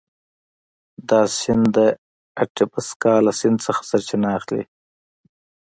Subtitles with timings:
[1.09, 1.77] دا سیند د
[2.43, 4.63] اتبسکا له سیند څخه سرچینه اخلي.